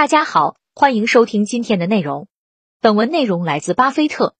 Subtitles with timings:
[0.00, 2.26] 大家好，欢迎收听今天的内容。
[2.80, 4.34] 本文内容来自巴菲特，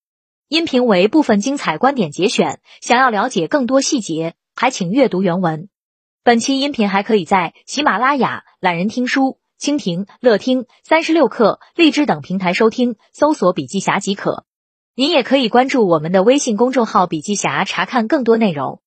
[0.49, 2.63] 音频为部分精彩观点节选。
[2.81, 5.69] 想要了解更多细节，还请阅读原文。
[6.25, 14.47] 本期音频还可以在喜马拉雅、懒人听书、蜻蜓、乐听、三十六课、荔枝等平台收听，搜索“笔记侠”即可。
[14.95, 18.81] 您也可以关注我们的微信公众号“笔记侠”，查看更多内容。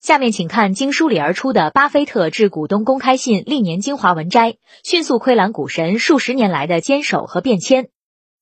[0.00, 7.90] 下面请看经梳理而出的巴菲特致股东公开信历年精华文摘，迅速窥览股神数十年来的坚守和变迁。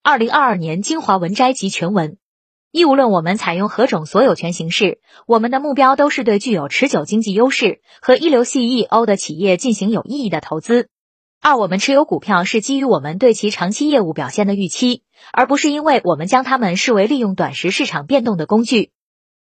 [0.04, 2.16] 二零二二年精华文摘及全文。
[2.70, 10.88] 一无论我们采用何种所有权形式，我们的目标都是对具有持久经济优势和一流 CEO 的企业进行有意义的投资。
[11.40, 18.92] 二，我们持有股票是基于我们对其长期业务表现的预期，而不是因为我们将它们视为利用短时市场变动的工具。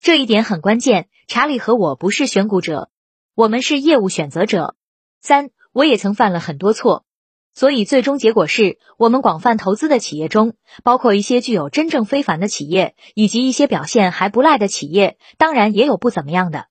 [0.05, 1.09] 这一点很关键。
[1.29, 2.91] 查理和我不是选股者，
[3.35, 4.77] 我们是业务选择者。
[5.23, 7.07] 三，我也曾犯了很多错，
[7.55, 16.67] 所以最终结果是我们广泛投资的企业中，包括一些具有真正非凡的企业，以及一些表现还不赖的企业，当然也有不怎么样的。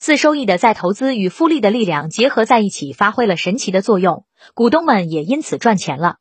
[0.00, 6.16] 四，收益的再投资与复利的力量结合在一起，发挥了神奇的作用，股东们也因此赚钱了。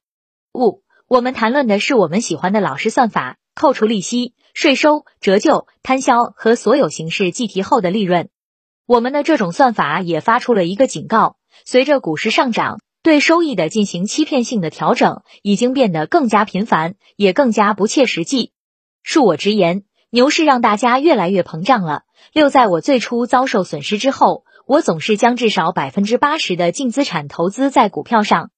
[0.53, 4.33] 五，我们谈论的是我们喜欢的老式算法，扣除利息。
[4.53, 8.27] 税收、折旧、摊销和所有形式计提后的利润，
[8.85, 18.51] 我们的这种算法也发出了一个警告：随着股市上涨，对收益的进行欺骗性的调整已经变得更加频繁，也更加不切实际。
[19.05, 22.03] 恕我直言，牛市让大家越来越膨胀了。
[22.33, 28.51] 六，在我最初遭受损失之后，我总是将至少百分之八十的净资产投资在股票上。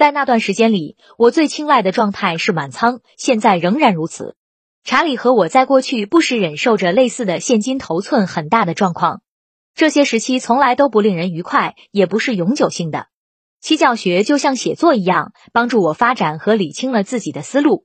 [0.00, 4.34] 在那段时间里，我最青睐的状态是满仓，现在仍然如此。
[4.82, 9.20] 查理和我在过去不时忍受着类似的现金头寸很大的状况，
[9.74, 13.08] 这些时期从来都不令人愉快，也不是永久性的。
[13.60, 17.84] 其教学就像写作一样，帮助我发展和理清了自己的思路。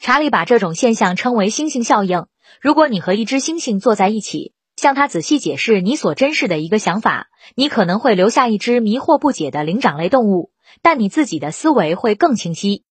[0.00, 2.26] 查理把这种现象称为“星星效应”。
[2.60, 10.50] 如果你和一只猩猩坐在一起，向他仔细解释你所珍视的一个想法，你可能会留下一只迷惑不解的灵长类动物，
[10.82, 12.84] 但你自己的思维会更清晰。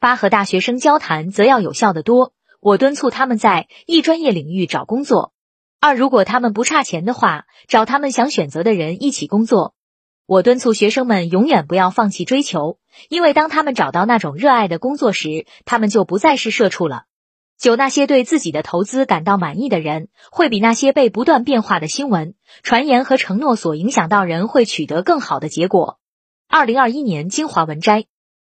[0.00, 2.32] 八和大学生交谈则要有效得多。
[2.60, 5.32] 我敦促他们在一专业领域找工作。
[5.80, 9.74] 二，如果他们不差钱的话，找他们想选择的人一起工作。
[10.26, 12.78] 我敦促学生们永远不要放弃追求，
[13.08, 17.04] 因为当他们找到那种热爱的工作时，他们就不再是社畜了。
[17.56, 25.97] 九，那些对自己的投资感到满意的人，会比那些被不断变化的新闻、传言和承诺所影响到人会取得更好的结果。
[26.50, 28.06] 二零二一年精华文摘：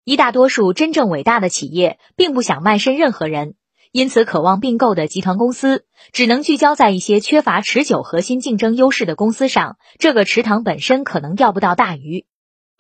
[0.03, 3.55] 一大多数真正伟大的企业并不想卖身任何人。
[3.93, 9.78] 因此，渴望并购的集团公司只能聚焦在一些缺乏持久核心竞争优势的公司上。
[9.97, 12.27] 这个池塘本身可能钓不到大鱼。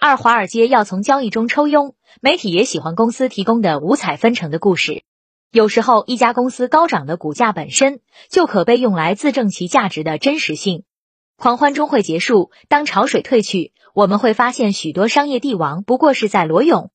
[0.00, 5.04] 二，华尔街要从交易中抽佣，媒体也喜欢公司提供的五彩纷呈的故事。
[5.52, 10.82] 有时候，一家公司高涨的股价本身就可被用来自证其价值的真实性。
[11.36, 16.90] 狂欢终会结束，当潮水退去，我们会发现许多商业帝王不过是在裸泳。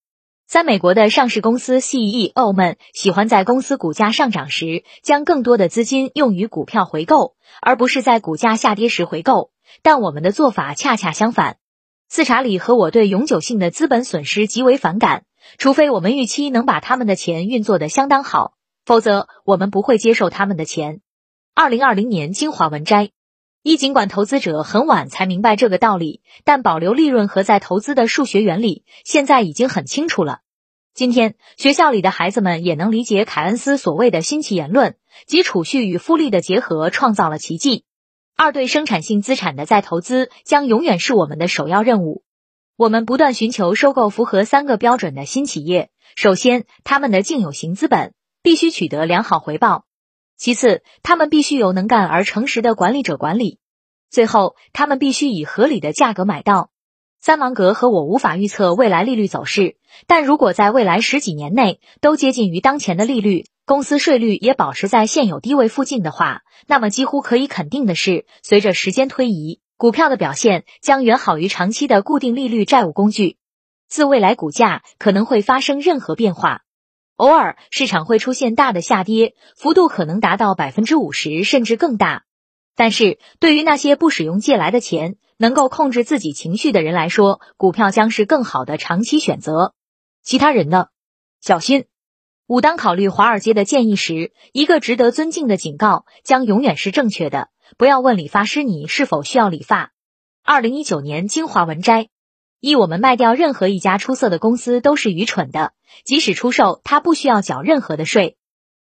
[0.47, 9.51] 三美国的上市公司 CEO 们喜欢在公司股价上涨时，将更多的资金用于股票回购，而不是在股价下跌时回购。
[9.81, 11.55] 但我们的做法恰恰相反。
[12.09, 15.23] 四查理和我对永久性的资本损失极为反感，
[15.57, 20.99] 除非我们预期能把他们的钱运作的相当好，否则我们不会接受他们的钱。
[21.55, 23.11] 二零二零年精华文摘。
[23.69, 30.39] 一，尽管投资者很晚才明白这个道理，但保留利润和在投资的数学原理现在已经很清楚了。
[30.95, 34.95] 今天，学校里的孩子们也能理解凯恩斯所谓的新奇言论，
[35.27, 37.83] 即储蓄与复利的结合创造了奇迹。
[38.35, 42.23] 二，对生产性资产的再投资将永远是我们的首要任务。
[42.75, 49.85] 我们不断寻求收购符合三个标准的新企业：首先，他们的净有形资本必须取得良好回报。
[50.39, 53.57] 其次，他们必须由能干而诚实的管理者管理；
[54.09, 56.69] 最后，他们必须以合理的价格买到。
[57.19, 59.75] 三芒格和我无法预测未来利率走势，
[60.07, 73.35] 但如果在未来十几年内都接近于当前的利率，公司税率也保持在现有低位附近的话，那么几乎可以肯定的是，随着时间推移，股票的表现将远好于长期的固定利率债务工具。
[73.89, 76.61] 自未来股价可能会发生任何变化。
[77.19, 82.23] 偶尔，市场会出现大的下跌，幅度可能达到百分之五十甚至更大。
[82.77, 89.73] 但是对于那些不使用借来的钱、能够控制自己情绪的人来说，股票将是更好的长期选择。
[90.23, 90.87] 其他人呢？
[91.41, 91.87] 小心！
[92.47, 99.91] 五当考虑华尔街的建议时，一个值得尊敬的警告将永远是正确的：不要问理发师你是否需要理发。
[100.41, 102.07] 二零一九年精华文摘。
[102.61, 105.71] 一，我们卖掉任何一家出色的公司都是愚蠢的，
[106.03, 108.35] 即使出售，它不需要缴任何的税。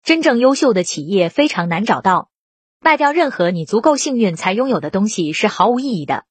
[0.04, 2.30] 真正优秀的企业非常难找到，
[2.80, 6.26] 卖掉任何你足够幸运才拥有的东西是毫无意义的。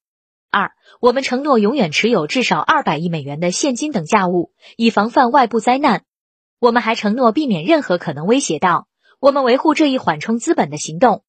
[0.51, 6.03] 二，我们承诺永远持有至少二百亿美元的现金等价物，以防范外部灾难。
[6.59, 8.87] 我们还承诺避免任何可能威胁到
[9.19, 11.25] 我们维护这一缓冲资本的行动。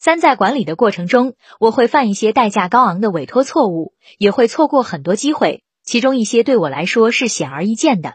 [0.00, 8.14] 三，在管理的过程中，我会犯一些代价高昂的委托错误，也会错过很多机会，其中一些对我来说是显而易见的。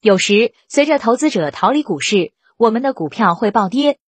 [0.00, 3.98] 有时，随着投资者逃离股市，我们的股票会暴跌，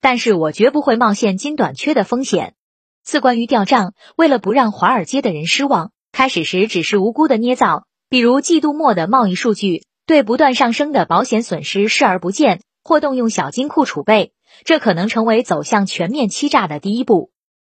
[0.00, 2.54] 但是我绝不会冒现金短缺的风险。
[3.02, 11.42] 四，关于掉账，为了不让华尔街的人失望，开始时只是无辜的捏造，比如季度末的贸易数据，对不断上升的保险。
[11.42, 14.32] 损失视而不见，或动用小金库储备。
[14.64, 17.30] 这可能成为走向全面欺诈的第一步。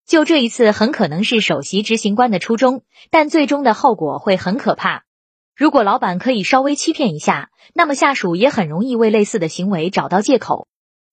[0.05, 5.03] 就这一次，很可能是首席执行官的初衷，但最终的后果会很可怕。
[5.55, 10.67] 如果老板可以稍微欺骗一下，那么下属也很容易为类似的行为找到借口。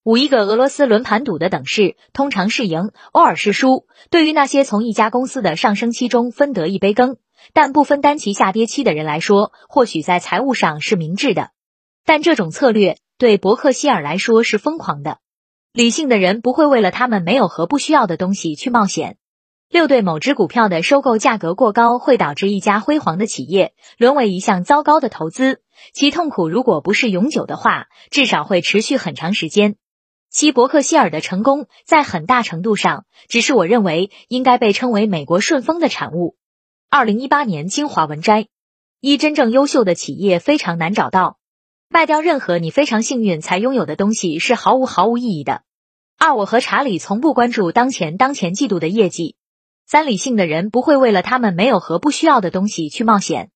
[0.05, 3.87] 五一个俄罗斯轮盘赌的等式，通常是赢，偶尔是输。
[4.11, 7.19] 对于那些从一家公司的上升期中分得一杯羹，
[7.53, 11.51] 但不分担其下跌期的人来说，或许在财务上是明智的。
[12.07, 15.19] 但这种策略对伯克希尔来说是疯狂的。
[15.73, 19.17] 理性的人不会为了他们没有和不需要的东西去冒险。
[19.69, 25.61] 六对某只股票的收购价格过高会导致一家辉煌的企业沦为一项糟糕的投资，
[25.93, 29.77] 其痛苦如果不是永久的话，至少会持续很长时间。
[30.31, 36.37] 七伯克希尔的成功在很大程度上只是我认为应该被称为美国顺风的产物。
[36.91, 38.49] 二零一八年精华文摘：
[39.01, 41.38] 一真正优秀的企业非常难找到，
[41.91, 45.63] 卖掉任何你非常幸运才拥有的东西是毫无毫无意义的。
[46.19, 49.37] 二，我和查理从不关注当前当前季度的业绩。
[49.87, 53.51] 三，理性的人不会为了他们没有和不需要的东西去冒险。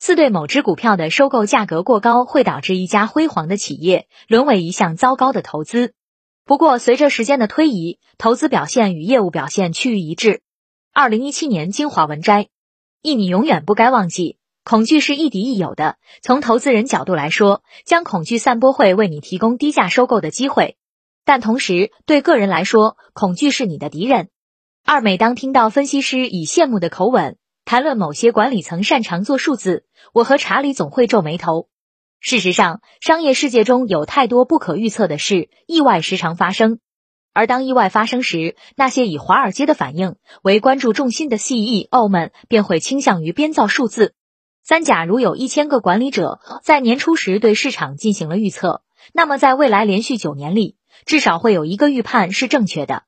[0.00, 5.94] 四，对某只股票的收购价格过高会导致一家辉煌的企业沦为一项糟糕的投资。
[6.44, 10.42] 不过，随着时间的推移，投资表现与业务表现趋于一致。
[10.92, 12.48] 二零一七年精华文摘：
[13.00, 15.94] 一，你永远不该忘记，恐惧是亦敌亦友的。
[16.22, 20.76] 从投资人角度来说，将恐惧散播会为你提供低价收购的机会。
[21.24, 24.28] 但同时，对个人来说，恐惧是你的敌人。
[24.84, 31.68] 二，每当听到分析师以羡慕的口吻谈论某些管理层擅长做数字，我和查理总会皱眉头。
[32.18, 36.80] 事实上，商业世界中有太多不可预测的事，意外时常发生。
[37.32, 44.14] 而当意外发生时，那些以华尔街的反应为关注重心的 CEO 们便会倾向于编造数字。
[44.68, 48.82] 三，假如有一千个管理者在年初时对市场进行了预测，
[49.12, 50.74] 那么在未来连续九年里，
[51.04, 53.04] 至少会有一个预判是正确的。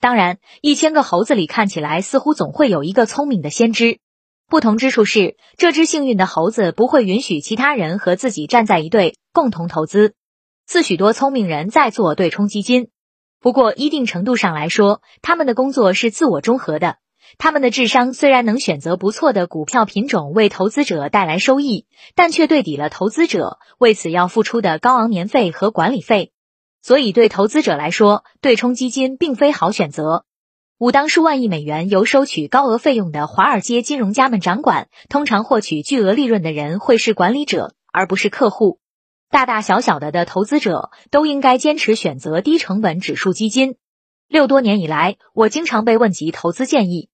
[0.00, 4.00] 当然，一千个猴子里看起来似乎总会有一个聪明的先知。
[4.48, 10.14] 不同之处是，这只幸运的猴子不会允许其他人和自己站在一队共同投资。
[10.66, 12.88] 似许多聪明人在做对冲基金，
[13.38, 16.96] 不过一定程度上来说，他们的工作是自我中和的。
[17.38, 26.32] 他们的智商虽然能选择不错的股票品种为投资者带来收益，但却对抵了投资者为此要付出的高昂年费和管理费。
[26.82, 30.24] 所以，对投资者来说，对冲基金并非好选择。
[30.78, 38.78] 五当数万亿美元由收取高额费用的华尔街金融家们掌管，通常获取巨额利润的人会是管理者，而不是客户。
[39.30, 43.76] 大大小小的的投资者都应该坚持选择低成本指数基金。
[44.28, 47.08] 六多年以来，我经常被问及投资建议。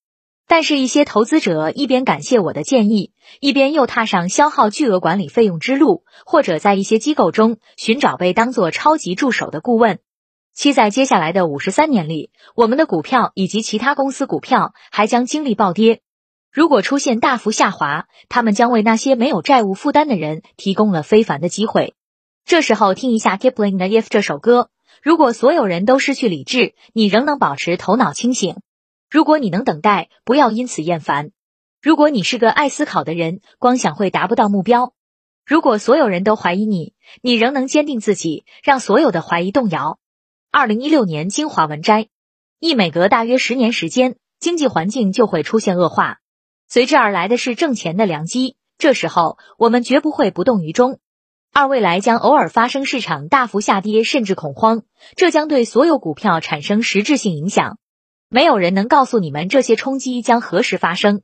[0.55, 10.01] 但是，一些投资者一边感谢我的建议，一边又踏上消耗巨额管理费用之路，或者在一些机构中寻找被当作超级助手的顾问。
[10.53, 16.03] 七，在接下来的五十三年里，我们的股票以及其他公司股票还将经历暴跌。
[16.53, 21.95] 如果出现大幅下滑，他们将为那些没有债务负担的人提供了非凡的机会。
[22.45, 24.69] 这时候，听一下 Kipling 的《If》这首歌。
[25.03, 28.57] 如果所有人都失去理智，你仍能保持头脑清醒。
[29.13, 31.33] 如果你能等待，不要因此厌烦。
[31.83, 34.95] 如果你是个爱思考的人，光想会达不到目标。
[35.45, 39.99] 如果所有人都怀疑你，你仍能坚定自己，让所有的怀疑动摇。
[40.51, 42.09] 二零一六年精华文摘：
[42.59, 46.21] 一每隔大约十年时间，经济环境就会出现恶化，
[46.67, 48.57] 随之而来的是挣钱的良机。
[48.79, 51.01] 这时候，我们绝不会不动于衷。
[51.53, 54.85] 二未来将偶尔发生市场大幅下跌，甚至恐慌，
[55.17, 57.77] 这将对所有股票产生实质性影响。
[58.35, 61.21] 没有人能告诉你们这些冲击将何时发生，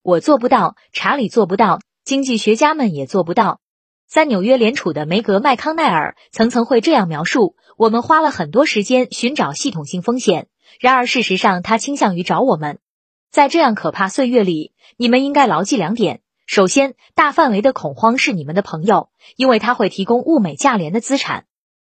[0.00, 3.60] 我做不到，查理做不到，经济学家们也做不到。
[4.08, 10.48] 在，纽约联储的梅格麦康奈尔曾曾会这样描述：我们花了很多时间寻找系统性风险，
[10.80, 12.78] 然而事实上他倾向于找我们。
[13.30, 21.44] 在这样可怕岁月里，你们应该牢记两点：首先，大范围的恐慌是你们的朋友，因为它会提供物美价廉的资产。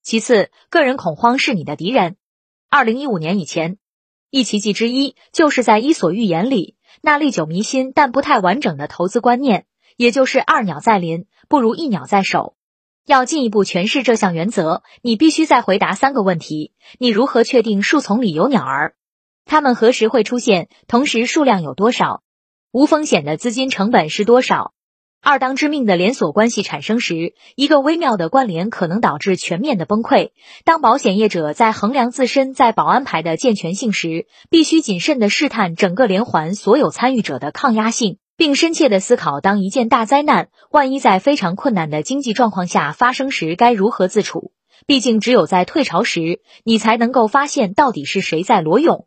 [0.03, 2.17] 其次，个人恐慌是你的敌人。
[2.71, 3.77] 二零一五年以前，
[4.35, 9.65] 一奇迹之一就是在《伊索寓言》里那历久弥新但不太完整的投资观念，
[9.97, 12.57] 也就是二鸟在林不如一鸟在手。
[13.07, 18.97] 要进一步诠释这项原则，你必须再回答三个问题：你如何确定树丛里有鸟儿？
[19.45, 20.69] 它们何时会出现？
[20.89, 22.25] 同时数量有多少？
[22.73, 24.75] 无风险的资金成本是多少？
[25.25, 30.33] 二当致命的连锁关系产生时，一个微妙的关联可能导致全面的崩溃。
[30.65, 44.53] 当保险业者在衡量自身在保安牌的健全性时，必须谨慎的试探整个连环所有参与者的抗压性，并深切的思考，当一件大灾难万一在非常困难的经济状况下发生时，该如何自处。
[44.87, 49.07] 毕竟，只有在退潮时，你才能够发现到底是谁在裸泳。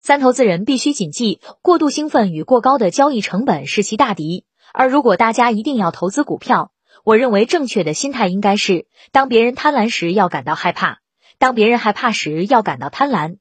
[0.00, 4.44] 三投资人必须谨记，过度兴奋与过高的交易成本是其大敌。
[4.78, 6.70] 而如果大家一定要投资股票，
[7.02, 10.98] 我认为正确的心态应该是：当别人贪婪时要感到害怕，
[11.38, 13.38] 当别人害怕时要感到贪婪。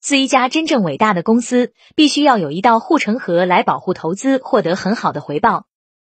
[0.00, 5.66] 自一家真正伟大的公司，必须要有一道护城河来保护投资获得很好的回报。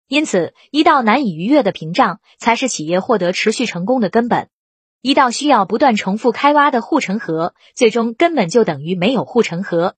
[0.08, 4.48] 因此，一道难以逾越的屏障才是企业获得持续成功的根本。
[5.00, 9.94] 一道需要不断重复开挖的护城河，最终根本就等于没有护城河。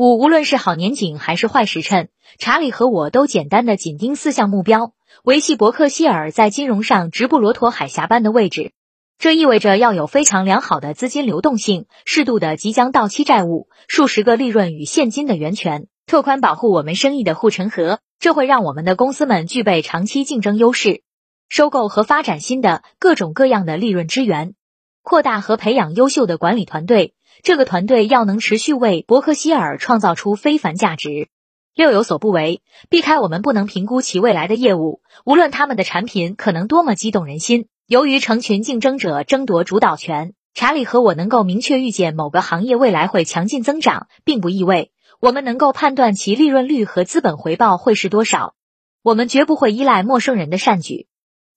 [0.00, 8.72] 五，无论是好年景还是坏时辰，查理和我都简单的紧盯四项目标：维系伯克希尔在金融上直布罗陀海峡般的位置。
[9.18, 17.98] 这意味着要有非常良好的资金流动性，适度的即将到期债务，数十个利润与现金的源泉，拓宽保护我们生意的护城河。
[18.18, 21.02] 这会让我们的公司们具备长期竞争优势。
[21.50, 24.54] 收购和发展新的各种各样的利润之源，
[25.02, 27.12] 扩大和培养优秀的管理团队。
[27.42, 31.28] 这个团队要能持续为伯克希尔创造出非凡价值。
[31.74, 37.68] 六有所不为，避开我们不能评估其未来的业务，无论他们的产品可能多么激动人心。
[37.86, 48.54] 由于成群竞争者争夺主导权，查理和我能够明确预见某个行业未来会强劲增长，并不意味我们能够判断其利润率和资本回报会是多少。
[49.02, 51.06] 我们绝不会依赖陌生人的善举。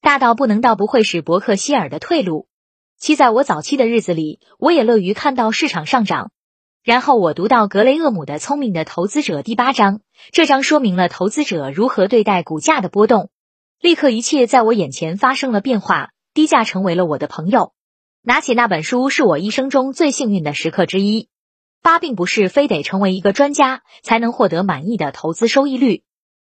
[0.01, 2.47] 大到不能到不会使伯克希尔的退路。
[3.03, 6.31] 七，在我早期的日子里，我也乐于看到市场上涨。
[6.85, 9.99] 然后我读到格雷厄姆的《聪明的投资者》第八章，
[10.31, 13.29] 这章说明了投资者如何对待股价的波动。
[13.81, 17.73] 立刻，一切在我眼前发生了变化，低价成为了我的朋友。
[18.21, 21.27] 拿起那本书是我一生中最幸运的时刻之一。
[21.81, 26.03] 八，并不是非得成为一个专家才能获得满意的投资收益率，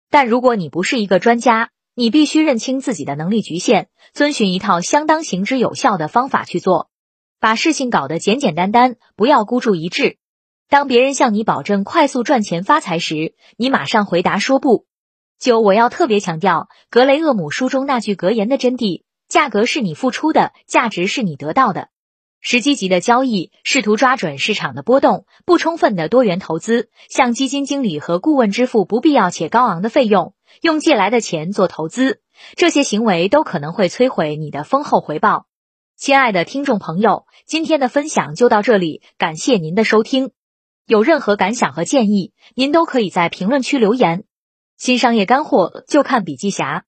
[0.09, 6.91] 但如果你不是一个专家，你必须认清自己的能力局限，遵循一套相当行之有效的方法去做，
[7.41, 10.19] 把事情搞得简简单单，不要孤注一掷。
[10.69, 14.85] 当别人向你保证快速赚钱发财时，你马上回答说不。
[15.38, 21.88] 九，我要特别强调格雷厄姆书中那句格言的真谛：价格是你付出的，价值是你得到的。
[22.43, 30.35] 时机级的交易，试图抓准市场的波动；不充分的多元投资，向基金经理和顾问支付不必要且高昂的费用。
[30.63, 32.21] 用借来的钱做投资，
[32.57, 35.47] 这些行为都可能会摧毁你的丰厚回报。
[35.97, 40.31] 亲爱的听众朋友，今天的分享就到这里，感谢您的收听。
[40.87, 44.25] 有任何感想和建议，您都可以在评论区留言。
[44.77, 46.86] 新商业干货就看笔记侠。